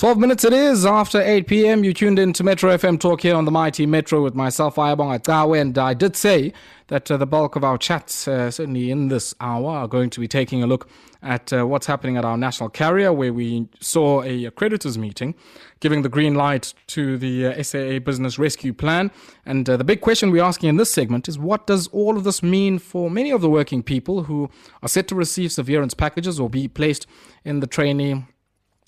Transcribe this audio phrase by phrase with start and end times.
[0.00, 1.84] 12 minutes it is after 8 p.m.
[1.84, 5.22] You tuned in to Metro FM Talk here on the Mighty Metro with myself, Ayabonga
[5.22, 6.54] Cawe, and I did say
[6.86, 10.18] that uh, the bulk of our chats, uh, certainly in this hour, are going to
[10.18, 10.88] be taking a look
[11.22, 15.34] at uh, what's happening at our national carrier, where we saw a creditors meeting
[15.80, 19.10] giving the green light to the uh, SAA Business Rescue Plan.
[19.44, 22.24] And uh, the big question we're asking in this segment is what does all of
[22.24, 24.48] this mean for many of the working people who
[24.82, 27.06] are set to receive severance packages or be placed
[27.44, 28.24] in the trainee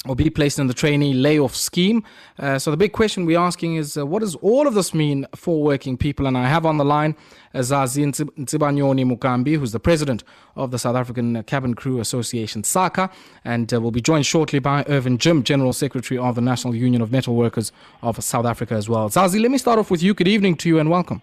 [0.08, 2.02] or be placed in the trainee layoff scheme.
[2.38, 5.26] Uh, so the big question we're asking is, uh, what does all of this mean
[5.36, 6.26] for working people?
[6.26, 7.14] And I have on the line
[7.54, 10.24] uh, Zazi Nsibanyoni Mugambi, who's the president
[10.56, 13.10] of the South African Cabin Crew Association, SACA,
[13.44, 17.00] and uh, will be joined shortly by Irvin Jim, general secretary of the National Union
[17.00, 17.70] of Metal Workers
[18.02, 19.08] of South Africa as well.
[19.08, 20.14] Zazi, let me start off with you.
[20.14, 21.22] Good evening to you and welcome.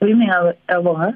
[0.00, 0.30] Good evening,
[0.68, 1.12] Alvaro.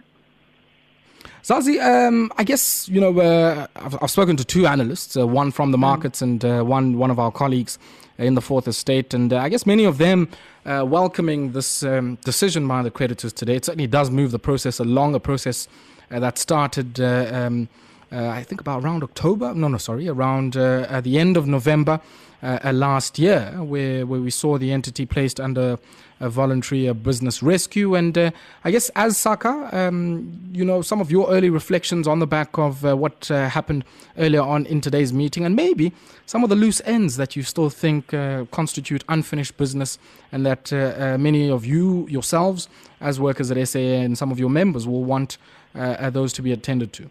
[1.42, 5.50] Zazi, um, I guess you know uh, I've, I've, spoken to two analysts, uh, one
[5.50, 5.80] from the mm.
[5.80, 7.80] markets and uh, one one of our colleagues
[8.16, 10.28] in the fourth estate, and uh, I guess many of them
[10.64, 13.56] uh, welcoming this um, decision by the creditors today.
[13.56, 15.66] It certainly does move the process along, a process
[16.12, 17.00] uh, that started.
[17.00, 17.68] Um,
[18.12, 19.54] I think about around October.
[19.54, 21.98] No, no, sorry, around at the end of November
[22.42, 25.78] last year, where where we saw the entity placed under
[26.22, 27.94] a voluntary uh, business rescue.
[27.94, 28.30] And uh,
[28.64, 32.56] I guess as SACA, um, you know, some of your early reflections on the back
[32.56, 33.84] of uh, what uh, happened
[34.16, 35.92] earlier on in today's meeting, and maybe
[36.26, 39.98] some of the loose ends that you still think uh, constitute unfinished business,
[40.30, 42.68] and that uh, many of you yourselves,
[43.00, 45.38] as workers at SAA, and some of your members will want
[45.74, 47.10] those to be attended to.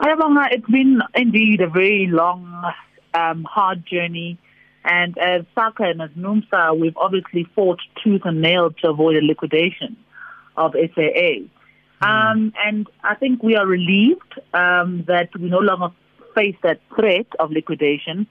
[0.00, 2.72] It's been indeed a very long,
[3.14, 4.38] um, hard journey
[4.86, 9.20] and as SACA and as NUMSA, we've obviously fought tooth and nail to avoid a
[9.20, 9.96] liquidation
[10.56, 11.42] of SAA.
[12.00, 12.02] Mm.
[12.02, 15.88] Um, and I think we are relieved um, that we no longer
[16.36, 18.28] face that threat of liquidation,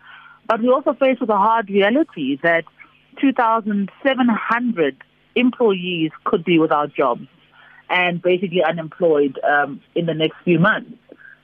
[0.47, 2.64] but we also face with a hard reality that
[3.19, 5.03] 2,700
[5.36, 7.28] employees could be without jobs
[7.90, 10.94] and basically unemployed um, in the next few months.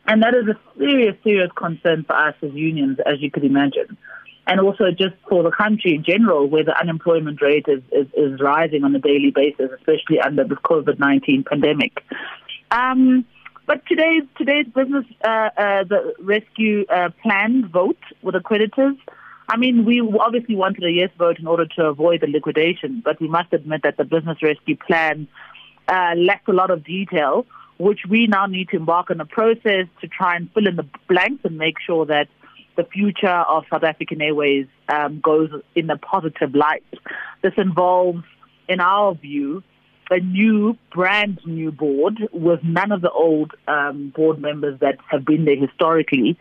[0.08, 3.98] And that is a serious, serious concern for us as unions, as you could imagine
[4.52, 8.42] and also just for the country in general, where the unemployment rate is, is, is
[8.42, 12.04] rising on a daily basis, especially under the COVID 19 pandemic.
[12.70, 13.26] Um,
[13.66, 18.96] but today's today's business uh, uh, the rescue uh, plan vote with the creditors.
[19.48, 23.22] I mean, we obviously wanted a yes vote in order to avoid the liquidation, but
[23.22, 25.28] we must admit that the business rescue plan
[25.88, 27.46] uh, lacked a lot of detail,
[27.78, 30.88] which we now need to embark on a process to try and fill in the
[31.08, 32.28] blanks and make sure that
[32.76, 36.84] the future of South African Airways um, goes in a positive light.
[37.42, 38.24] This involves,
[38.68, 39.64] in our view,
[40.10, 45.26] a new, brand new board with none of the old um, board members that have
[45.26, 46.38] been there historically.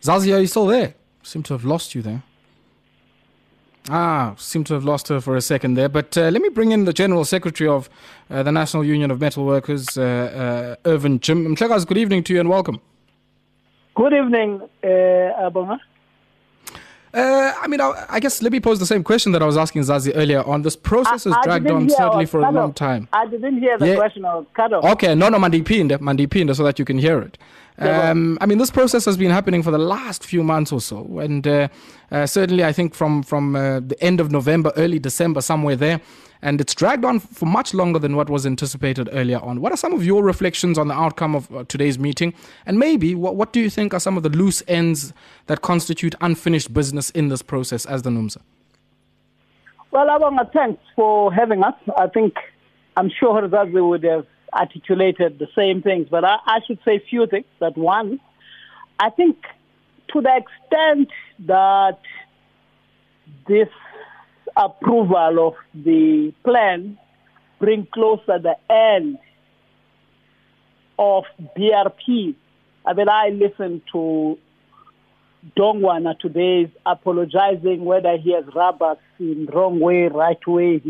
[0.00, 0.94] Zazi, are you still there?
[1.22, 2.22] Seem to have lost you there.
[3.88, 5.88] Ah, seem to have lost her for a second there.
[5.88, 7.88] But uh, let me bring in the General Secretary of
[8.28, 11.56] uh, the National Union of Metal Workers, uh, uh, Irvin Jim.
[11.56, 12.80] Mtlekas, good evening to you and welcome.
[13.94, 15.78] Good evening, uh, Abonga.
[17.12, 19.56] Uh, I mean, I, I, guess let me pose the same question that I was
[19.56, 20.62] asking Zazi earlier on.
[20.62, 23.08] This process has dragged on certainly for a long time.
[23.12, 23.96] I didn't hear the yeah.
[23.96, 24.24] question.
[24.24, 24.84] I was cut off.
[24.84, 27.36] Okay, no, no, Mandipinde, Mandipinde, so that you can hear it.
[27.80, 31.18] Um, I mean, this process has been happening for the last few months or so,
[31.18, 31.68] and uh,
[32.10, 36.00] uh, certainly, I think from from uh, the end of November, early December, somewhere there,
[36.42, 39.62] and it's dragged on for much longer than what was anticipated earlier on.
[39.62, 42.34] What are some of your reflections on the outcome of uh, today's meeting,
[42.66, 45.14] and maybe what what do you think are some of the loose ends
[45.46, 48.42] that constitute unfinished business in this process as the NUMSA?
[49.90, 51.74] Well, Abanga, thanks for having us.
[51.98, 52.34] I think
[52.96, 56.96] I'm sure that we would have articulated the same things, but I, I should say
[56.96, 57.46] a few things.
[57.60, 58.20] That one,
[58.98, 59.36] I think
[60.12, 61.08] to the extent
[61.46, 61.98] that
[63.46, 63.68] this
[64.56, 66.98] approval of the plan
[67.58, 69.18] bring closer the end
[70.98, 71.24] of
[71.56, 72.34] BRP.
[72.84, 74.38] I mean, I listened to
[75.56, 80.82] Dongwana today apologizing whether he has rubbed us in wrong way, right way.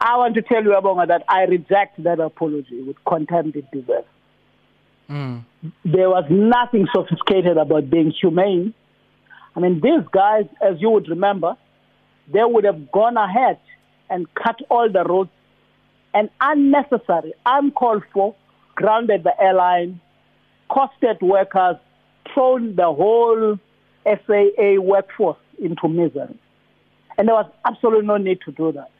[0.00, 4.06] I want to tell you, Abonga, that I reject that apology with contempt it deserves.
[5.10, 5.44] Mm.
[5.84, 8.72] There was nothing sophisticated about being humane.
[9.54, 11.56] I mean, these guys, as you would remember,
[12.32, 13.58] they would have gone ahead
[14.08, 15.30] and cut all the roads
[16.14, 18.34] and unnecessary, uncalled for,
[18.76, 20.00] grounded the airline,
[20.70, 21.76] costed workers,
[22.32, 23.58] thrown the whole
[24.06, 26.38] SAA workforce into misery.
[27.18, 28.90] And there was absolutely no need to do that.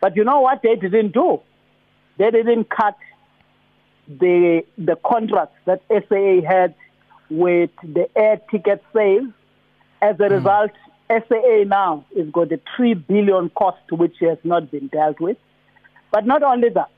[0.00, 1.40] But you know what they didn't do?
[2.18, 2.96] They didn't cut
[4.08, 6.74] the the contracts that SAA had
[7.30, 9.28] with the air ticket sales.
[10.00, 10.30] As a mm.
[10.30, 10.70] result,
[11.10, 15.36] SAA now has got a 3 billion cost which has not been dealt with.
[16.10, 16.90] But not only that,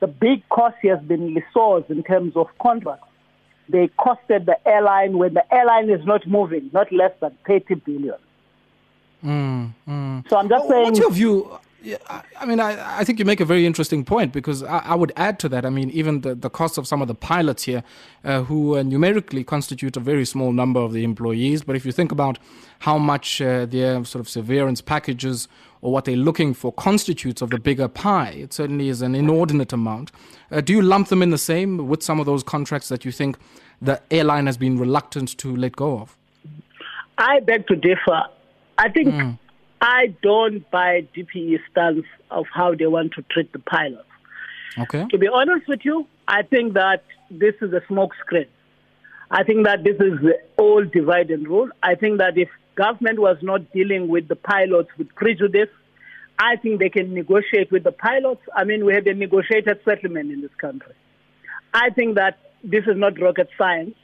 [0.00, 3.08] the big cost has been resourced in terms of contracts.
[3.68, 8.14] They costed the airline when the airline is not moving, not less than 30 billion.
[9.24, 10.28] Mm, mm.
[10.28, 10.84] So I'm just saying.
[10.84, 11.58] What's your view?
[11.86, 11.98] Yeah,
[12.40, 15.12] I mean, I, I think you make a very interesting point because I, I, would
[15.14, 15.64] add to that.
[15.64, 17.84] I mean, even the, the cost of some of the pilots here,
[18.24, 21.62] uh, who uh, numerically constitute a very small number of the employees.
[21.62, 22.40] But if you think about
[22.80, 25.46] how much uh, their sort of severance packages
[25.80, 29.72] or what they're looking for constitutes of the bigger pie, it certainly is an inordinate
[29.72, 30.10] amount.
[30.50, 33.12] Uh, do you lump them in the same with some of those contracts that you
[33.12, 33.38] think
[33.80, 36.16] the airline has been reluctant to let go of?
[37.16, 38.24] I beg to differ.
[38.76, 39.14] I think.
[39.14, 39.38] Mm
[39.80, 44.08] I don't buy DPE stance of how they want to treat the pilots.
[44.78, 45.06] Okay.
[45.10, 48.48] To be honest with you, I think that this is a smokescreen.
[49.30, 51.68] I think that this is the old divide and rule.
[51.82, 55.70] I think that if government was not dealing with the pilots with prejudice,
[56.38, 58.42] I think they can negotiate with the pilots.
[58.54, 60.94] I mean, we have a negotiated settlement in this country.
[61.72, 63.94] I think that this is not rocket science.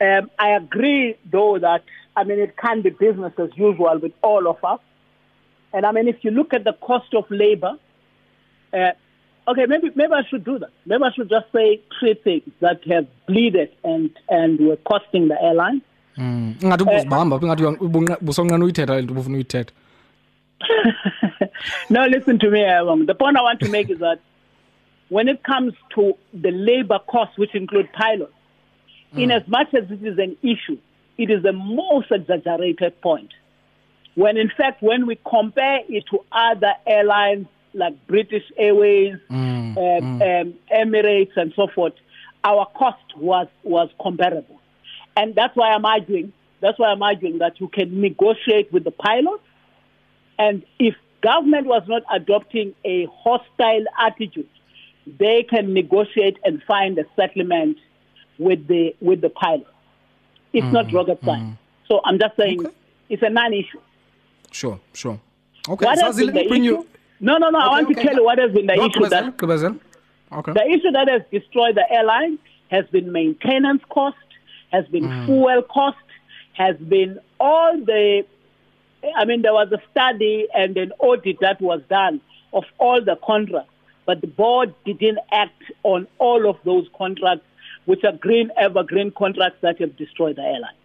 [0.00, 1.84] Um, I agree, though, that
[2.16, 4.80] I mean, it can be business as usual with all of us.
[5.72, 7.76] And I mean, if you look at the cost of labor,
[8.72, 8.90] uh,
[9.48, 10.70] okay, maybe maybe I should do that.
[10.86, 15.40] Maybe I should just say three things that have bleeded and and were costing the
[15.40, 15.82] airline.
[16.16, 16.64] Mm.
[16.64, 16.76] Uh,
[21.90, 23.06] no, listen to me, Aaron.
[23.06, 24.20] The point I want to make is that
[25.08, 28.32] when it comes to the labor costs, which include pilots,
[29.14, 29.22] mm.
[29.22, 30.78] in as much as this is an issue,
[31.18, 33.30] it is the most exaggerated point.
[34.14, 39.76] When in fact, when we compare it to other airlines like British Airways, mm, um,
[39.76, 40.42] mm.
[40.42, 41.94] Um, Emirates, and so forth,
[42.42, 44.60] our cost was was comparable,
[45.16, 46.32] and that's why I'm arguing.
[46.60, 49.44] That's why I'm arguing that you can negotiate with the pilots,
[50.38, 54.48] and if government was not adopting a hostile attitude,
[55.06, 57.78] they can negotiate and find a settlement
[58.40, 59.70] with the with the pilots.
[60.52, 61.54] It's mm, not rocket science.
[61.54, 61.58] Mm.
[61.86, 62.74] So I'm just saying okay.
[63.08, 63.80] it's a non-issue.
[64.50, 65.20] Sure, sure.
[65.68, 66.62] Okay, what has been the issue?
[66.62, 66.86] You...
[67.20, 67.58] No, no, no.
[67.58, 67.94] Okay, I want okay.
[67.94, 69.08] to tell you what has been the no, issue.
[69.08, 69.42] That,
[70.32, 70.52] okay.
[70.52, 72.38] The issue that has destroyed the airline
[72.70, 74.16] has been maintenance cost,
[74.72, 75.26] has been mm.
[75.26, 75.98] fuel cost,
[76.54, 78.24] has been all the.
[79.16, 82.20] I mean, there was a study and an audit that was done
[82.52, 83.70] of all the contracts,
[84.06, 87.44] but the board didn't act on all of those contracts
[87.90, 90.78] which are green evergreen contracts that have destroyed the airline.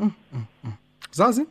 [0.00, 0.78] Mm, mm, mm.
[1.12, 1.46] Zazi,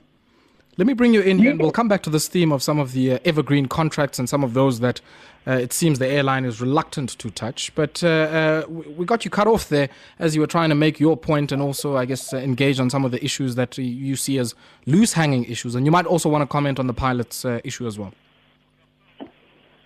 [0.76, 2.78] let me bring you in here, and we'll come back to this theme of some
[2.78, 5.00] of the uh, evergreen contracts and some of those that
[5.48, 7.74] uh, it seems the airline is reluctant to touch.
[7.76, 9.88] But uh, uh we got you cut off there
[10.20, 12.90] as you were trying to make your point and also, I guess, uh, engage on
[12.90, 14.54] some of the issues that you see as
[14.86, 15.76] loose hanging issues.
[15.76, 18.14] And you might also want to comment on the pilot's uh, issue as well.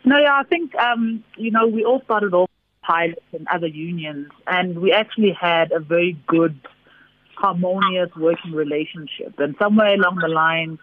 [0.06, 2.50] No, yeah, I think, um, you know, we all started off
[2.86, 6.60] pilots and other unions, and we actually had a very good,
[7.36, 9.40] harmonious working relationship.
[9.40, 10.80] And somewhere along the line,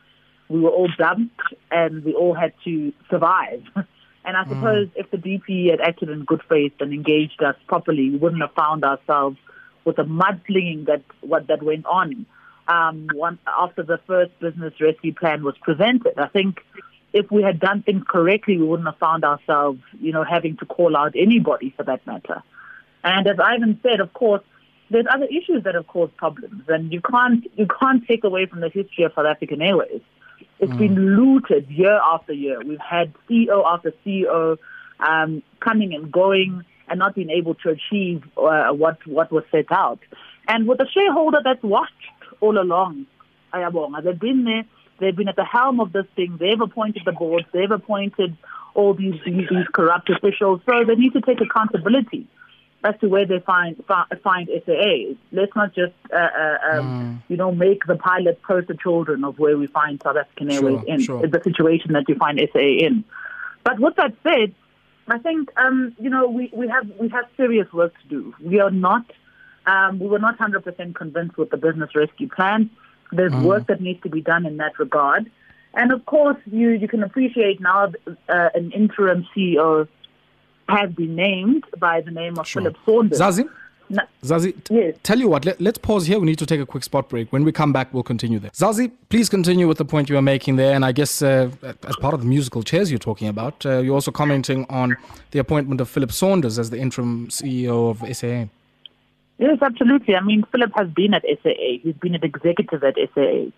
[0.48, 1.40] we were all dumped,
[1.70, 3.62] and we all had to survive.
[4.24, 4.92] And I suppose mm.
[4.94, 8.54] if the DP had acted in good faith and engaged us properly, we wouldn't have
[8.54, 9.36] found ourselves
[9.84, 12.26] with the mudslinging that what that went on
[12.68, 16.18] um, once after the first business rescue plan was presented.
[16.18, 16.60] I think
[17.12, 20.66] if we had done things correctly, we wouldn't have found ourselves, you know, having to
[20.66, 22.42] call out anybody for that matter.
[23.04, 24.42] And as Irvin said, of course,
[24.90, 28.60] there's other issues that have caused problems, and you can't you can't take away from
[28.60, 30.02] the history of South African Airways.
[30.58, 30.78] It's mm.
[30.78, 32.60] been looted year after year.
[32.62, 34.58] We've had CEO after CEO
[35.00, 39.72] um, coming and going, and not being able to achieve uh, what what was set
[39.72, 40.00] out.
[40.46, 41.92] And with a shareholder that's watched
[42.40, 43.06] all along,
[43.54, 44.64] Ayabonga, they've been there
[45.02, 46.36] They've been at the helm of this thing.
[46.38, 47.46] They've appointed the boards.
[47.52, 48.36] They've appointed
[48.74, 50.60] all these, these, these corrupt officials.
[50.64, 52.28] So they need to take accountability
[52.84, 53.82] as to where they find
[54.22, 55.14] find SAA.
[55.32, 57.22] Let's not just uh, uh, um, mm.
[57.28, 60.88] you know make the pilot poster children of where we find South African Airways sure,
[60.88, 61.26] in sure.
[61.26, 63.04] the situation that you find SAA in.
[63.64, 64.54] But with that said,
[65.08, 68.34] I think um, you know we, we have we have serious work to do.
[68.40, 69.04] We are not
[69.66, 72.70] um, we were not 100% convinced with the business rescue plan.
[73.12, 73.42] There's mm.
[73.42, 75.30] work that needs to be done in that regard.
[75.74, 77.92] And of course, you, you can appreciate now
[78.28, 79.88] uh, an interim CEO
[80.68, 82.62] has been named by the name of sure.
[82.62, 83.18] Philip Saunders.
[83.18, 83.48] Zazi?
[84.22, 84.96] Zazi, yes.
[85.02, 86.18] tell you what, let, us pause here.
[86.18, 87.30] We need to take a quick spot break.
[87.30, 88.50] When we come back, we'll continue there.
[88.52, 90.74] Zazi, please continue with the point you were making there.
[90.74, 93.94] And I guess uh, as part of the musical chairs you're talking about, uh, you're
[93.94, 94.96] also commenting on
[95.32, 98.46] the appointment of Philip Saunders as the interim CEO of SAA.
[99.42, 100.14] Yes, absolutely.
[100.14, 101.80] I mean, Philip has been at SAA.
[101.82, 103.50] He's been an executive at SAA.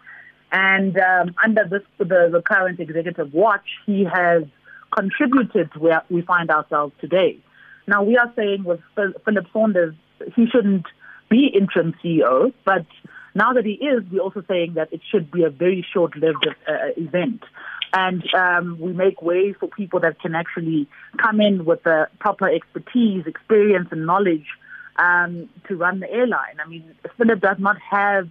[0.50, 4.44] And um, under this, the, the current executive watch, he has
[4.96, 7.36] contributed to where we find ourselves today.
[7.86, 9.94] Now, we are saying with Philip Saunders,
[10.34, 10.86] he shouldn't
[11.28, 12.86] be interim CEO, but
[13.34, 16.72] now that he is, we're also saying that it should be a very short-lived uh,
[16.96, 17.42] event.
[17.92, 20.88] And um, we make way for people that can actually
[21.18, 24.46] come in with the proper expertise, experience, and knowledge
[24.96, 26.60] um, to run the airline.
[26.64, 28.28] I mean, Philip does not have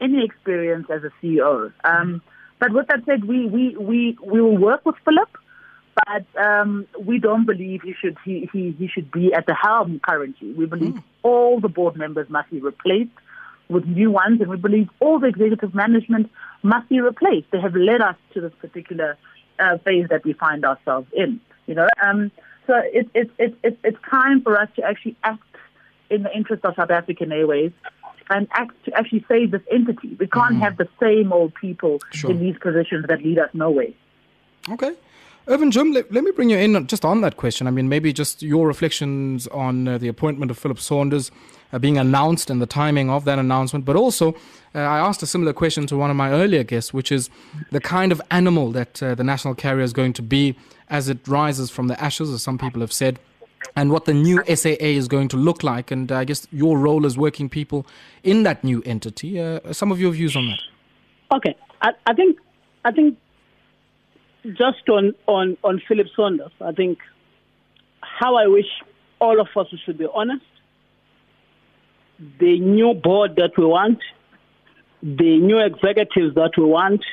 [0.00, 1.72] any experience as a CEO.
[1.84, 2.22] Um,
[2.58, 5.28] but with that said, we, we, we, we will work with Philip
[6.06, 10.00] but um, we don't believe he should he, he, he should be at the helm
[10.06, 10.52] currently.
[10.52, 11.02] We believe mm.
[11.22, 13.10] all the board members must be replaced
[13.68, 16.30] with new ones, and we believe all the executive management
[16.62, 17.50] must be replaced.
[17.52, 19.16] They have led us to this particular
[19.58, 21.40] uh, phase that we find ourselves in.
[21.66, 22.30] You know, um,
[22.66, 25.42] so it's it, it, it, it's time for us to actually act
[26.10, 27.72] in the interest of South African Airways
[28.30, 30.16] and act to actually save this entity.
[30.18, 30.60] We can't mm.
[30.60, 32.30] have the same old people sure.
[32.30, 33.88] in these positions that lead us nowhere.
[34.68, 34.92] Okay.
[35.48, 37.66] Irvin Jim, let, let, me bring you in just on that question.
[37.66, 41.32] I mean, maybe just your reflections on uh, the appointment of Philip Saunders
[41.72, 43.84] uh, being announced and the timing of that announcement.
[43.84, 44.32] But also,
[44.74, 47.30] uh, I asked a similar question to one of my earlier guests, which is
[47.72, 50.56] the kind of animal that uh, the national carrier is going to be
[50.88, 53.18] as it rises from the ashes, as some people have said,
[53.76, 55.90] and what the new SAA is going to look like.
[55.90, 57.86] And I guess your role as working people
[58.22, 59.40] in that new entity.
[59.40, 60.60] Uh, some of your views on that.
[61.36, 62.38] Okay, I, I think
[62.84, 63.18] I think
[64.44, 66.98] just on, on, on Philip Saunders, I think
[68.00, 68.66] how I wish
[69.20, 70.44] all of us should be honest.
[72.38, 73.98] The new board that we want,
[75.02, 77.04] the new executives that we want,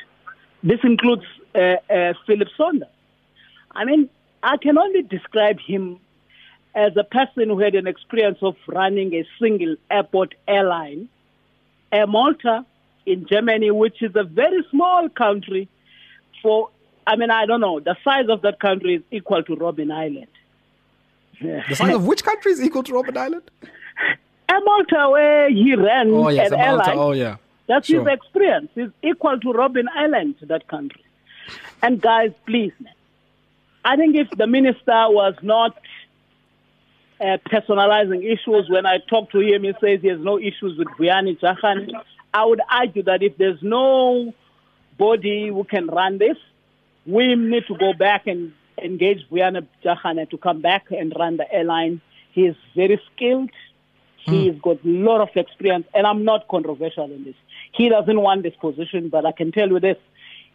[0.62, 1.24] this includes
[1.54, 2.88] uh, uh, Philip Saunders.
[3.72, 4.08] I mean,
[4.42, 6.00] I can only describe him
[6.78, 11.08] as a person who had an experience of running a single airport airline,
[11.90, 12.64] Air Malta
[13.04, 15.68] in Germany, which is a very small country
[16.40, 16.70] for
[17.04, 17.80] I mean, I don't know.
[17.80, 20.28] The size of that country is equal to Robben Island.
[21.40, 23.50] The size of which country is equal to Robben Island?
[24.50, 26.98] Malta, where he ran oh, yes, an airline.
[26.98, 27.36] Oh, yeah.
[27.66, 28.06] That's sure.
[28.06, 28.70] his experience.
[28.76, 31.02] Is equal to Robben Island, that country.
[31.82, 32.72] And guys, please.
[33.84, 35.78] I think if the minister was not
[37.20, 40.88] uh, personalizing issues, when I talk to him, he says he has no issues with
[40.98, 42.02] Vuyani Jarana.
[42.32, 44.32] I would argue that if there's no
[44.98, 46.36] body who can run this,
[47.06, 51.52] we need to go back and engage Vuyani Jarana to come back and run the
[51.52, 52.00] airline.
[52.32, 53.50] He is very skilled.
[54.18, 54.62] He's mm.
[54.62, 57.34] got a lot of experience, and I'm not controversial in this.
[57.72, 59.96] He doesn't want this position, but I can tell you this.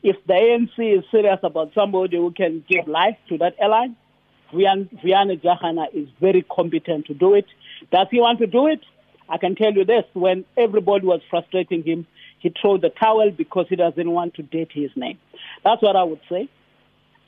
[0.04, 3.96] If the ANC is serious about somebody who can give life to that airline,
[4.54, 7.46] Vuyani Jarana is very competent to do it.
[7.92, 8.82] Does he want to do it?
[9.30, 10.04] I can tell you this.
[10.14, 12.06] When everybody was frustrating him,
[12.40, 15.18] he threw the towel because he doesn't want to date his name.
[15.64, 16.50] That's what I would say.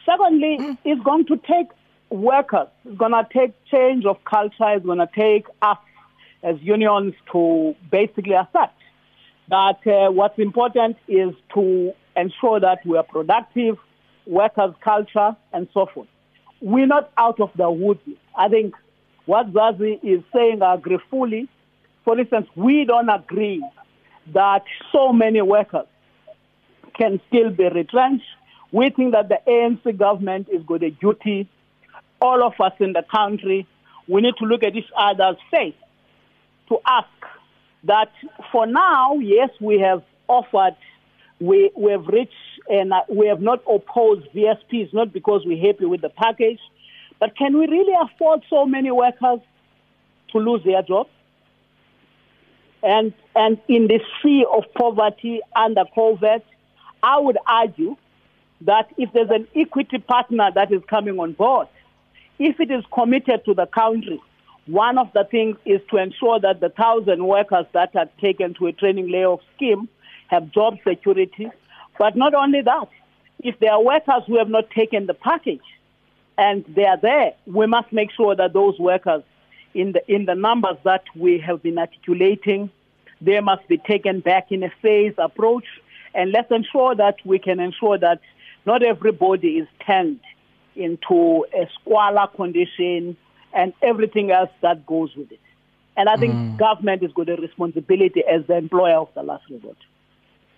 [0.06, 0.78] Secondly, mm.
[0.84, 1.68] it's going to take
[2.10, 2.68] workers.
[2.84, 4.76] It's going to take change of culture.
[4.76, 5.78] It's going to take us
[6.44, 8.80] as unions to basically accept
[9.50, 13.78] that uh, what's important is to ensure that we are productive,
[14.26, 16.08] workers' culture, and so forth.
[16.62, 18.02] We're not out of the woods.
[18.38, 18.74] I think
[19.26, 21.50] what Zazi is saying, I agree fully.
[22.04, 23.64] For instance, we don't agree
[24.34, 25.88] that so many workers
[26.98, 28.26] can still be retrenched.
[28.72, 31.50] We think that the ANC government is got a duty.
[32.22, 33.68] All of us in the country,
[34.08, 35.76] we need to look at each other's face
[36.70, 37.08] to ask
[37.84, 38.12] that
[38.52, 40.76] for now, yes, we have offered,
[41.40, 42.34] we, we have reached,
[42.70, 46.60] and uh, we have not opposed VSPs, not because we're happy with the package,
[47.20, 49.40] but can we really afford so many workers
[50.32, 51.10] to lose their jobs?
[52.84, 56.42] And, and in the sea of poverty under COVID,
[57.02, 57.96] I would argue
[58.62, 61.68] that if there's an equity partner that is coming on board,
[62.40, 64.22] if it is committed to the country,
[64.68, 68.68] one of the things is to ensure that the thousand workers that are taken to
[68.68, 69.88] a training layoff scheme
[70.28, 71.50] have job security.
[71.98, 72.90] But not only that,
[73.40, 75.64] if there are workers who have not taken the package
[76.38, 79.24] and they are there, we must make sure that those workers
[79.74, 82.70] in the, in the numbers that we have been articulating,
[83.22, 85.66] they must be taken back in a phased approach.
[86.14, 88.22] And let's ensure that we can ensure that
[88.66, 90.22] not everybody is turned
[90.76, 93.18] into a squalor condition
[93.54, 95.40] and everything else that goes with it.
[95.98, 96.58] And I think mm.
[96.58, 99.78] government has got a responsibility as the employer of the last resort.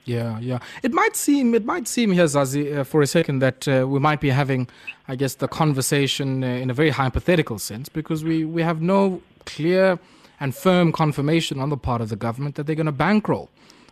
[0.08, 0.60] Yeah, yeah.
[0.84, 4.00] It might seem, it might seem here, Zazi, uh, for a second, that uh, we
[4.00, 4.70] might be having,
[5.10, 9.22] I guess, the conversation uh, in a very hypothetical sense because we, we have no
[9.46, 10.00] clear
[10.40, 13.50] and firm confirmation on the part of the government that they're going to bankroll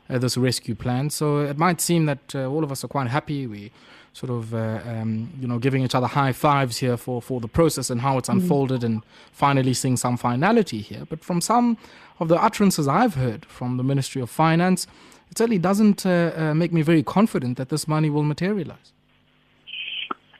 [0.09, 1.09] uh, this rescue plan.
[1.09, 3.45] So it might seem that uh, all of us are quite happy.
[3.45, 3.71] We
[4.13, 7.49] sort of, uh, um, you know, giving each other high fives here for, for the
[7.49, 8.35] process and how it's mm.
[8.35, 9.03] unfolded and
[9.33, 11.03] finally seeing some finality here.
[11.09, 11.77] But from some
[12.21, 14.87] of the utterances I've heard from the Ministry of Finance,
[15.31, 18.93] it certainly doesn't uh, uh, make me very confident that this money will materialize.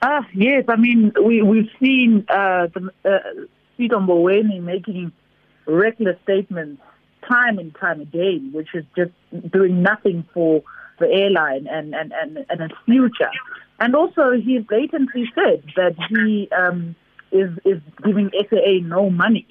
[0.02, 2.68] Uh, yes, I mean, we, we've seen uh,
[3.04, 3.18] uh,
[3.76, 5.12] Tito Mboweni making
[5.66, 6.82] reckless statements
[7.28, 9.10] time and time again, which is just
[9.50, 10.62] doing nothing for
[10.98, 13.30] the airline and, and, and, and its future.
[13.78, 16.94] And also, he blatantly said that he um,
[17.32, 19.46] is, is giving SAA no money.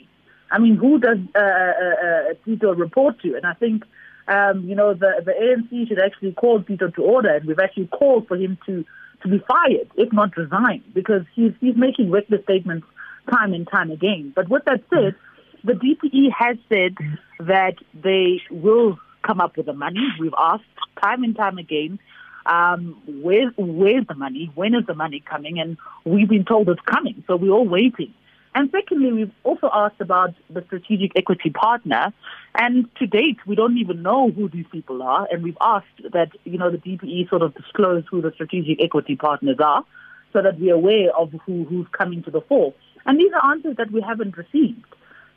[0.52, 3.36] I mean, who does uh, uh, uh, Tito report to?
[3.36, 3.84] And I think,
[4.28, 7.88] um, you know, the, the ANC should actually call Peter to order, and we've actually
[7.88, 8.84] called for him to,
[9.22, 12.88] to be fired, if not resign, because he's, he's making reckless statements
[13.32, 14.34] time and time again.
[14.36, 15.16] But with that said,
[15.64, 16.96] the DPE has said
[17.40, 20.08] that they will come up with the money.
[20.20, 20.64] We've asked
[21.02, 22.00] time and time again,
[22.46, 24.52] um, where, where's the money?
[24.54, 25.60] When is the money coming?
[25.60, 28.14] And we've been told it's coming, so we're all waiting.
[28.56, 32.14] And secondly, we've also asked about the strategic equity partner.
[32.58, 35.28] And to date, we don't even know who these people are.
[35.30, 39.18] And we've asked that, you know, the DPE sort of disclose who the strategic equity
[39.18, 39.84] partners are
[40.32, 42.74] so that we're aware of who, who's coming to the fore.
[43.06, 44.86] And these are answers that we haven't received.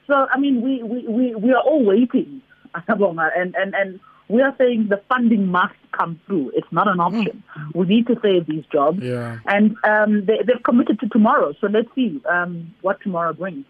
[0.07, 2.41] So, I mean, we, we, we, we are all waiting,
[2.89, 6.53] and, and, and we are saying the funding must come through.
[6.55, 7.43] It's not an option.
[7.57, 7.75] Mm.
[7.75, 9.01] We need to save these jobs.
[9.03, 9.39] Yeah.
[9.47, 11.55] And um, they, they've committed to tomorrow.
[11.61, 13.65] So let's see um, what tomorrow brings.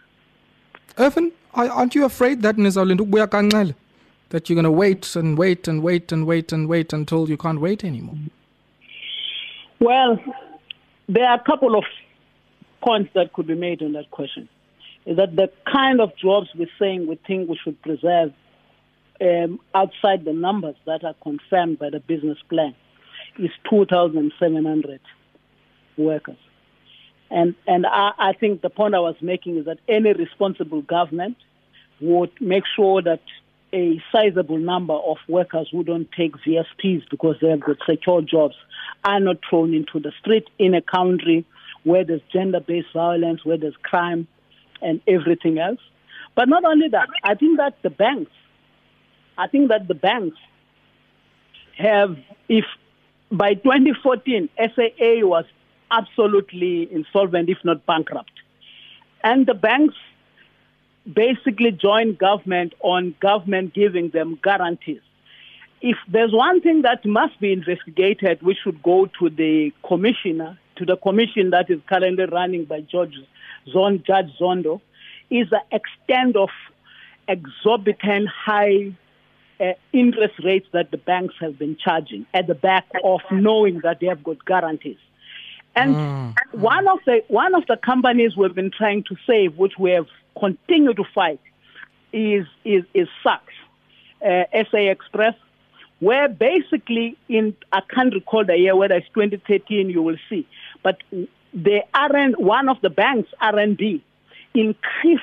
[0.98, 2.56] Irvin, aren't you afraid that
[4.30, 7.36] that you're going to wait and wait and wait and wait and wait until you
[7.36, 8.16] can't wait anymore?
[9.80, 10.18] Well,
[11.08, 11.84] there are a couple of
[12.84, 14.48] points that could be made on that question
[15.06, 18.32] is that the kind of jobs we're saying we think we should preserve
[19.20, 22.74] um, outside the numbers that are confirmed by the business plan
[23.38, 25.00] is 2,700
[25.96, 26.36] workers.
[27.30, 31.36] And, and I, I think the point I was making is that any responsible government
[32.00, 33.20] would make sure that
[33.72, 38.54] a sizable number of workers who don't take VSPs because they have got secure jobs
[39.04, 41.44] are not thrown into the street in a country
[41.84, 44.26] where there's gender based violence, where there's crime,
[44.80, 45.80] and everything else.
[46.34, 48.30] But not only that, I think that the banks,
[49.38, 50.36] I think that the banks
[51.78, 52.64] have, if
[53.30, 55.44] by 2014 SAA was
[55.90, 58.32] absolutely insolvent, if not bankrupt,
[59.22, 59.94] and the banks
[61.10, 65.00] basically joined government on government giving them guarantees.
[65.80, 70.84] If there's one thing that must be investigated, we should go to the commissioner, to
[70.84, 73.14] the commission that is currently running by George
[73.72, 74.80] Zon, Judge Zondo,
[75.30, 76.50] is the extent of
[77.28, 78.92] exorbitant high
[79.60, 84.00] uh, interest rates that the banks have been charging at the back of knowing that
[84.00, 84.98] they have got guarantees.
[85.74, 86.34] And mm.
[86.52, 90.06] one of the one of the companies we've been trying to save, which we have
[90.38, 91.40] continued to fight,
[92.12, 93.42] is is is SAX,
[94.24, 95.34] uh, SA Express,
[96.00, 100.46] where basically in I can't recall the year whether it's 2013, you will see,
[100.82, 100.98] but
[101.54, 104.00] the RN, one of the banks, RMB,
[104.54, 105.22] increased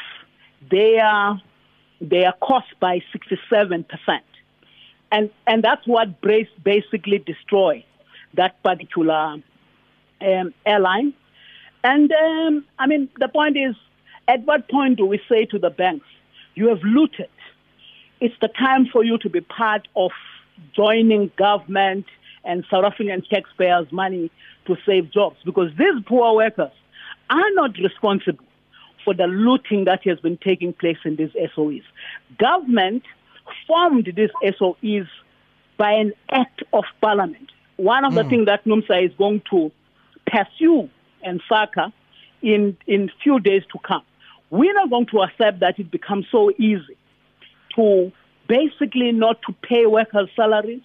[0.71, 1.41] their
[2.01, 3.85] their cost by 67%.
[5.11, 7.83] And, and that's what basically destroyed
[8.33, 9.41] that particular
[10.21, 11.13] um, airline.
[11.83, 13.75] And um, I mean, the point is,
[14.27, 16.07] at what point do we say to the banks,
[16.55, 17.29] you have looted?
[18.19, 20.11] It's the time for you to be part of
[20.75, 22.05] joining government
[22.43, 24.31] and South African taxpayers' money
[24.65, 26.71] to save jobs because these poor workers
[27.29, 28.43] are not responsible
[29.05, 31.83] for the looting that has been taking place in these SOEs.
[32.37, 33.03] Government
[33.67, 35.07] formed these SOEs
[35.77, 37.51] by an act of parliament.
[37.77, 38.15] One of mm.
[38.15, 38.29] the hmm.
[38.29, 39.71] things that NUMSA is going to
[40.25, 40.89] pursue
[41.21, 41.93] and SACA
[42.41, 44.03] in in few days to come.
[44.49, 46.97] We're not going to accept that it becomes so easy
[47.75, 48.11] to
[48.47, 50.81] basically not to pay workers' salaries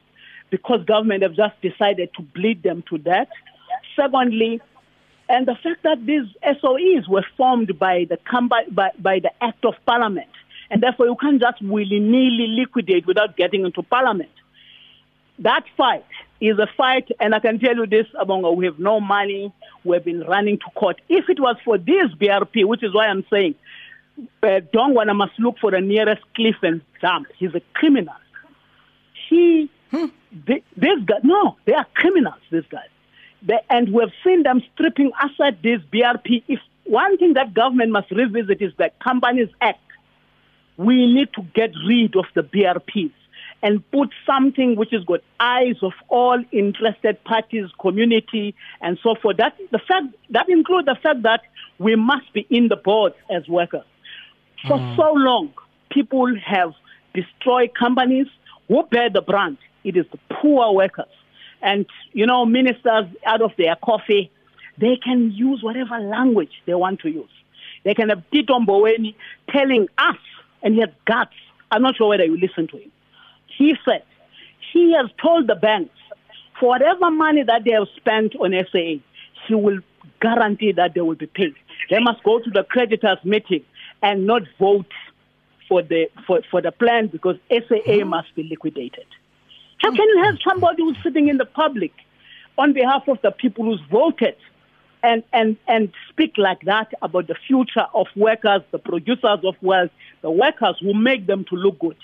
[0.51, 3.29] because government have just decided to bleed them to death.
[3.95, 4.61] Secondly,
[5.31, 8.19] and the fact that these SOEs were formed by the,
[8.73, 10.29] by, by the Act of Parliament,
[10.71, 14.33] and therefore you can't just willy nilly liquidate without getting into Parliament.
[15.39, 16.05] That fight
[16.41, 19.53] is a fight, and I can tell you this, Abonga, we have no money,
[19.85, 21.01] we've been running to court.
[21.09, 23.55] If it was for this BRP, which is why I'm saying,
[24.43, 27.29] uh, Dongwana must look for the nearest cliff and jump.
[27.39, 28.15] He's a criminal.
[29.29, 30.07] He, hmm.
[30.33, 32.89] they, this guy, no, they are criminals, these guys
[33.69, 36.43] and we've seen them stripping aside this BRP.
[36.49, 39.81] If one thing that government must revisit is the Companies Act,
[40.77, 43.13] we need to get rid of the BRPs
[43.63, 49.37] and put something which has got eyes of all interested parties, community, and so forth.
[49.37, 51.43] That the fact that includes the fact that
[51.79, 53.85] we must be in the boards as workers.
[54.67, 54.97] For mm.
[54.97, 55.53] so long,
[55.91, 56.73] people have
[57.15, 58.27] destroyed companies.
[58.69, 59.59] Who bear the brunt?
[59.85, 61.09] It is the poor workers.
[61.63, 64.31] And, you know, ministers out of their coffee,
[64.79, 67.31] they can use whatever language they want to use.
[67.85, 69.15] They can have Tito Mboweni
[69.51, 70.17] telling us,
[70.63, 71.35] and he has guts.
[71.71, 72.91] I'm not sure whether you listen to him.
[73.47, 74.03] He said
[74.73, 75.95] he has told the banks
[76.59, 79.03] for whatever money that they have spent on SAA,
[79.49, 79.81] he will
[80.21, 81.55] guarantee that they will be paid.
[81.89, 83.65] They must go to the creditors' meeting
[84.03, 84.93] and not vote
[85.69, 89.07] for the for, for the plan because SAA must be liquidated.
[89.81, 91.93] How can you have somebody who's sitting in the public
[92.59, 94.37] on behalf of the people who's voted
[95.03, 99.91] and, and, and speak like that about the future of workers, the producers of wealth,
[100.21, 101.97] the workers who make them to look good?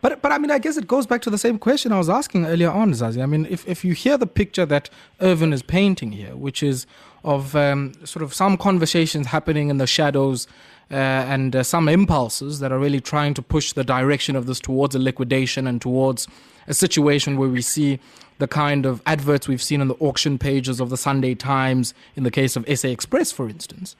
[0.00, 2.08] But but I mean, I guess it goes back to the same question I was
[2.08, 3.20] asking earlier on, Zazi.
[3.20, 4.88] I mean, if, if you hear the picture that
[5.20, 6.86] Irvin is painting here, which is
[7.24, 10.46] of um, sort of some conversations happening in the shadows
[10.90, 14.60] uh, and uh, some impulses that are really trying to push the direction of this
[14.60, 16.28] towards a liquidation and towards
[16.66, 17.98] a situation where we see
[18.38, 22.24] the kind of adverts we've seen on the auction pages of the Sunday Times, in
[22.24, 23.96] the case of SA Express, for instance,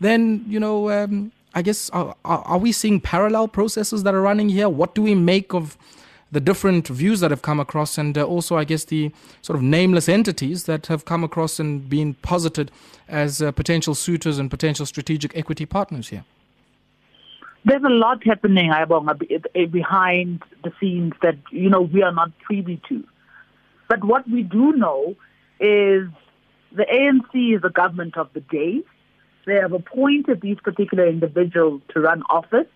[0.00, 4.48] then, you know, um, I guess, are, are, we seeing parallel processes that are running
[4.48, 4.68] here?
[4.68, 5.76] What do we make of
[6.30, 9.10] the different views that have come across, and uh, also, I guess, the
[9.40, 12.70] sort of nameless entities that have come across and been posited
[13.08, 16.24] as uh, potential suitors and potential strategic equity partners here?
[17.64, 22.80] There's a lot happening, Ayabonga, behind the scenes that you know we are not privy
[22.88, 23.04] to.
[23.88, 25.16] But what we do know
[25.58, 26.08] is
[26.72, 28.82] the ANC is the government of the day.
[29.46, 32.66] They have appointed these particular individuals to run office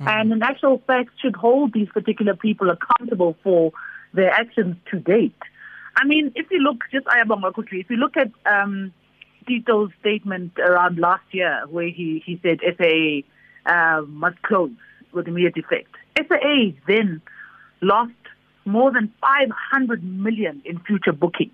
[0.00, 0.08] mm-hmm.
[0.08, 3.72] and in actual fact should hold these particular people accountable for
[4.14, 5.36] their actions to date.
[5.96, 8.92] I mean, if you look, just Ayabonga quickly, if you look at um,
[9.46, 13.22] Tito's statement around last year where he, he said SAA
[13.70, 14.70] uh, must close
[15.12, 17.20] with immediate effect, SAA then
[17.80, 18.12] lost
[18.64, 21.52] more than 500 million in future bookings.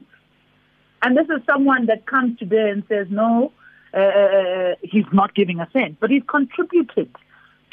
[1.02, 3.52] And this is someone that comes today and says, no,
[3.92, 7.14] uh, uh, uh he's not giving a cent, but he's contributed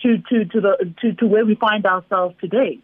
[0.03, 2.79] to, to, to, the, to, to where we find ourselves today.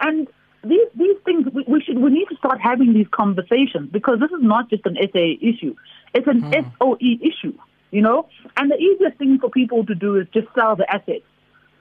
[0.00, 0.28] And
[0.62, 4.30] these, these things, we, we, should, we need to start having these conversations because this
[4.30, 5.74] is not just an SA issue.
[6.14, 6.72] It's an mm.
[6.78, 7.56] SOE issue,
[7.90, 8.28] you know?
[8.56, 11.24] And the easiest thing for people to do is just sell the assets.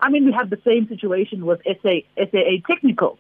[0.02, 3.18] I mean, we have the same situation with SA, SAA Technical,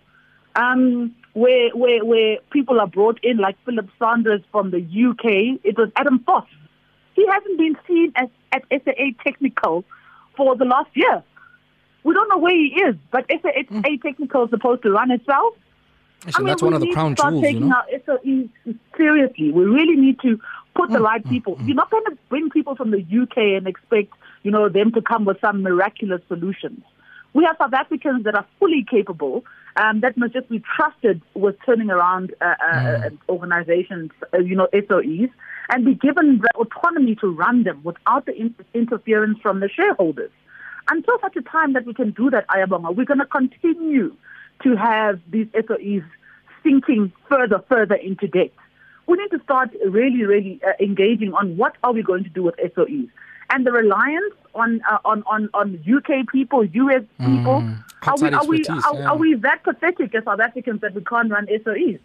[0.56, 5.60] um, where, where, where people are brought in, like Philip Saunders from the UK.
[5.64, 6.46] It was Adam Foss.
[7.16, 9.86] He hasn't been seen as, at SAA Technical
[10.36, 11.24] for the last year.
[12.04, 13.86] We don't know where he is, but if a, mm.
[13.86, 15.54] a technical is supposed to run itself.
[16.26, 17.76] Actually, I mean, that's one of the crown jewels, you know?
[17.76, 18.20] Our,
[18.98, 20.40] seriously, we really need to
[20.76, 20.94] put mm.
[20.94, 21.56] the right people.
[21.56, 21.68] Mm.
[21.68, 24.14] You're not going to bring people from the UK and expect,
[24.44, 26.82] you know, them to come with some miraculous solutions.
[27.34, 29.44] We have South Africans that are fully capable,
[29.76, 33.18] um, that must just be trusted with turning around uh, uh, mm.
[33.28, 35.32] organizations, uh, you know, SOEs,
[35.70, 40.32] and be given the autonomy to run them without the inter- interference from the shareholders.
[40.90, 44.16] Until such a time that we can do that, Ayabonga, we're going to continue
[44.64, 46.04] to have these SOEs
[46.64, 48.52] sinking further, further into debt.
[49.08, 52.44] We need to start really, really uh, engaging on what are we going to do
[52.44, 53.10] with SOEs.
[53.50, 58.30] And the reliance on uh, on, on on UK people, US people, mm, are, we,
[58.30, 59.10] are, we, are, yeah.
[59.10, 62.00] are, we that pathetic as South Africans that we can't run SOEs?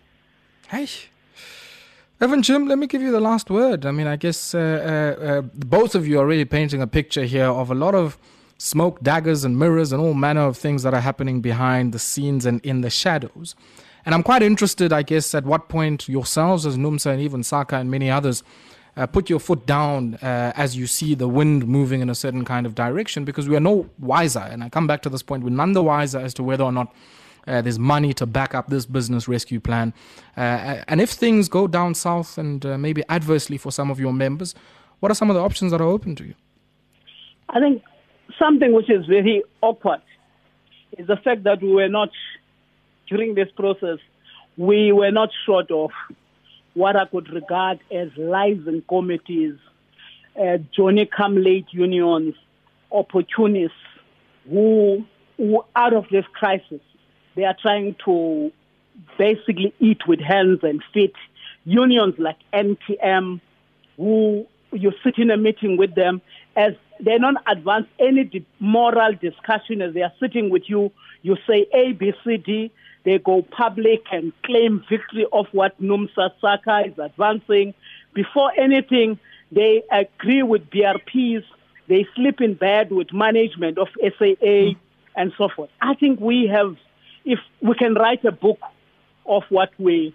[0.68, 0.88] Hey.
[2.20, 3.86] Irvin Jim, let me give you the last word.
[3.86, 7.24] I mean, I guess uh, uh, uh both of you are really painting a picture
[7.24, 8.18] here of a lot of
[8.58, 12.44] smoke, daggers, and mirrors, and all manner of things that are happening behind the scenes
[12.44, 13.54] and in the shadows.
[14.04, 17.76] And I'm quite interested, I guess, at what point yourselves as NUMSA and even SACA
[17.76, 18.42] and many others
[18.96, 22.44] uh, put your foot down uh, as you see the wind moving in a certain
[22.44, 24.40] kind of direction because we are no wiser.
[24.40, 26.72] And I come back to this point, we're none the wiser as to whether or
[26.72, 26.92] not
[27.46, 29.94] uh, there's money to back up this business rescue plan.
[30.36, 34.12] Uh, and if things go down south and uh, maybe adversely for some of your
[34.12, 34.54] members,
[35.00, 36.34] what are some of the options that are open to you?
[37.50, 37.82] I think
[38.38, 40.02] something which is very awkward
[40.96, 42.10] is the fact that we were not,
[43.08, 43.98] during this process,
[44.56, 45.90] we were not short of
[46.74, 49.54] what I could regard as liaison committees,
[50.40, 52.34] uh, Johnny come late unions,
[52.92, 53.76] opportunists
[54.48, 55.04] who,
[55.36, 56.80] who, out of this crisis,
[57.34, 58.52] they are trying to
[59.16, 61.14] basically eat with hands and feet.
[61.64, 63.40] Unions like NTM,
[63.96, 66.20] who you sit in a meeting with them
[66.56, 70.92] as they don't advance any di- moral discussion as they are sitting with you.
[71.22, 72.70] You say A, B, C, D.
[73.04, 77.74] They go public and claim victory of what NUMSA SACA is advancing.
[78.12, 79.18] Before anything,
[79.52, 81.44] they agree with BRPs.
[81.87, 84.72] They sleep in bed with management of SAA
[85.16, 85.70] and so forth.
[85.80, 86.76] I think we have,
[87.24, 88.58] if we can write a book
[89.24, 90.14] of what we,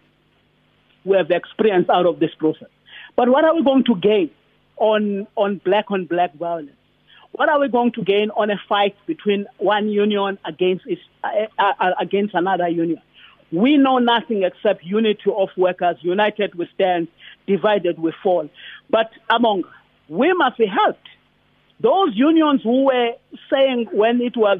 [1.03, 2.69] we have experienced out of this process.
[3.15, 4.29] But what are we going to gain
[4.77, 6.71] on, on black on black violence?
[7.33, 11.27] What are we going to gain on a fight between one union against, its, uh,
[11.57, 13.01] uh, uh, against another union?
[13.51, 15.97] We know nothing except unity of workers.
[16.01, 17.07] United we stand,
[17.47, 18.49] divided we fall.
[18.89, 19.63] But among,
[20.09, 21.07] we must be helped.
[21.79, 23.13] Those unions who were
[23.51, 24.59] saying when it was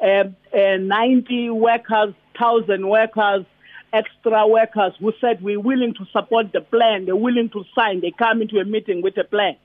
[0.00, 0.24] uh,
[0.56, 3.44] uh, 90 workers, 1,000 workers,
[3.92, 8.12] extra workers who said we're willing to support the plan, they're willing to sign, they
[8.16, 9.56] come into a meeting with a plan.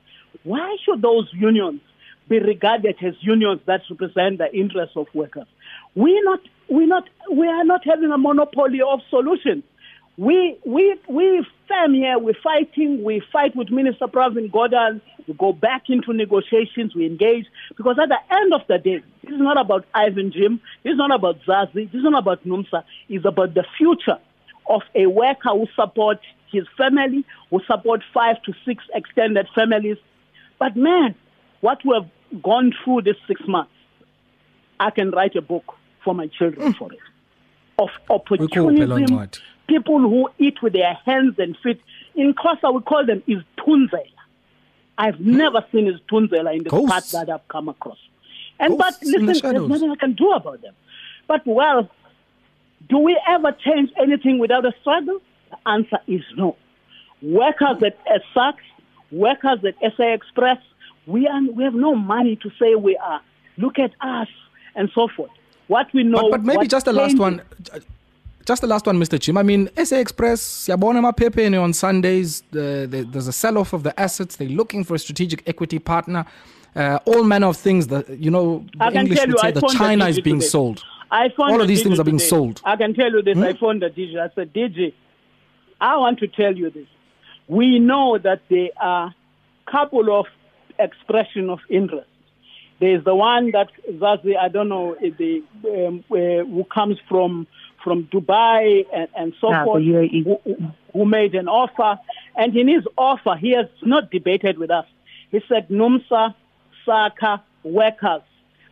[0.44, 1.80] Why should those unions
[2.28, 5.46] be regarded as unions that represent the interests of workers?
[5.94, 9.64] We're not, we're not, we are not having a monopoly of solutions.
[10.18, 15.52] We, we, we firm here, we're fighting, we fight with Minister Pravin Gordhan, we go
[15.52, 19.56] back into negotiations, we engage, because at the end of the day, this is not
[19.60, 23.54] about Irvin Jim, this is not about Zazi, this is not about NUMSA, it's about
[23.54, 24.18] the future
[24.68, 29.98] of a worker who supports his family, who support five to six extended families.
[30.58, 31.14] But man,
[31.60, 33.70] what we have gone through this six months,
[34.80, 36.98] I can write a book for my children for it.
[37.78, 39.28] Of opportunism,
[39.68, 41.80] people who eat with their hands and feet.
[42.14, 44.06] In Xhosa, we call them is tunzela.
[44.96, 46.90] I've never seen is tunzela in the Ghosts.
[46.90, 47.98] parts that I've come across.
[48.58, 50.74] And Ghosts but listen, the there's nothing I can do about them.
[51.28, 51.88] But well,
[52.88, 55.20] do we ever change anything without a struggle?
[55.50, 56.56] The answer is no.
[57.22, 57.98] Workers at
[58.34, 58.62] SACS,
[59.10, 60.58] workers at SA Express,
[61.06, 63.20] we, are, we have no money to say we are.
[63.56, 64.28] Look at us
[64.74, 65.30] and so forth.
[65.66, 66.30] What we know.
[66.30, 67.42] But, but maybe just the last one.
[68.48, 69.20] Just the last one, Mr.
[69.20, 69.36] Jim.
[69.36, 73.82] I mean, SA Express, Yabona Pepe on Sundays, the, the, there's a sell off of
[73.82, 74.36] the assets.
[74.36, 76.24] They're looking for a strategic equity partner.
[76.74, 80.18] Uh, all manner of things that, you know, the English would say the China is
[80.20, 80.48] being today.
[80.48, 80.82] sold.
[81.10, 82.62] I found all of these things are being sold.
[82.64, 83.36] I can tell you this.
[83.36, 83.44] Hmm?
[83.44, 84.18] I found the DJ.
[84.18, 84.94] I said, DJ,
[85.78, 86.86] I want to tell you this.
[87.48, 89.08] We know that there are
[89.66, 90.24] a couple of
[90.78, 92.08] expression of interest.
[92.80, 97.46] There's the one that Zazi, I don't know, the, um, uh, who comes from
[97.82, 100.38] from Dubai and, and so ah, forth, who,
[100.92, 102.00] who, made an offer.
[102.36, 104.86] And in his offer, he has not debated with us.
[105.30, 106.34] He said NUMSA,
[106.84, 108.22] SACA, workers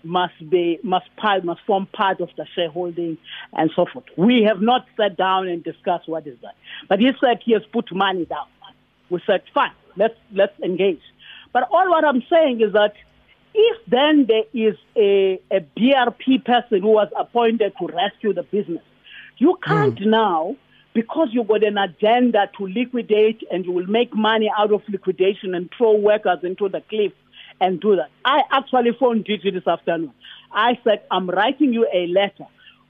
[0.03, 3.19] must be must part must form part of the shareholding
[3.53, 4.05] and so forth.
[4.17, 6.55] We have not sat down and discussed what is that.
[6.89, 8.47] But he said he has put money down.
[9.11, 11.03] We said, fine, let's let's engage.
[11.53, 12.95] But all what I'm saying is that
[13.55, 18.83] if then there is a, a BRP person who was appointed to rescue the business,
[19.39, 20.07] you can't mm.
[20.07, 20.57] now,
[20.95, 25.55] because you've got an agenda to liquidate and you will make money out of liquidation
[25.55, 27.13] and throw workers into the cliff
[27.61, 28.11] and do that.
[28.25, 30.13] I actually phoned DG this afternoon.
[30.53, 32.47] I said, I'm writing you a letter.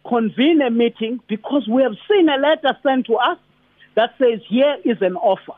[0.06, 3.38] Convene a meeting because we have seen a letter sent to us
[3.96, 5.54] that says, here is an offer.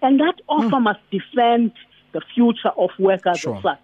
[0.00, 0.82] And that offer mm.
[0.82, 1.72] must defend
[2.12, 3.56] the future of workers sure.
[3.56, 3.80] as such.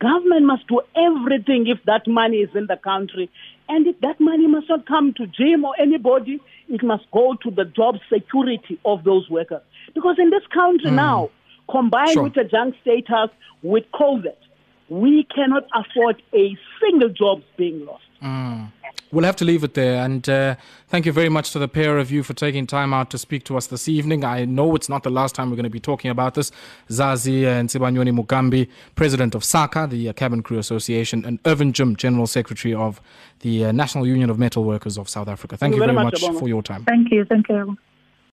[0.00, 3.30] Government must do everything if that money is in the country.
[3.68, 6.40] And if that money must not come to Jim or anybody.
[6.68, 9.62] It must go to the job security of those workers.
[9.94, 10.96] Because in this country mm.
[10.96, 11.30] now,
[11.70, 12.24] combined sure.
[12.24, 13.30] with the junk status,
[13.62, 14.34] with COVID,
[14.88, 18.04] we cannot afford a single job being lost.
[18.22, 18.72] Mm.
[19.12, 20.04] We'll have to leave it there.
[20.04, 20.56] And uh,
[20.88, 23.44] thank you very much to the pair of you for taking time out to speak
[23.44, 24.24] to us this evening.
[24.24, 26.50] I know it's not the last time we're going to be talking about this.
[26.88, 32.26] Zazi Nsibanyoni Mugambi, President of SACA, the uh, Cabin Crew Association, and Irvin Jim, General
[32.26, 33.00] Secretary of
[33.40, 35.56] the uh, National Union of Metal Workers of South Africa.
[35.56, 36.84] Thank, thank you, very, very much, much for your time.
[36.84, 37.24] Thank you.
[37.24, 37.76] Thank you.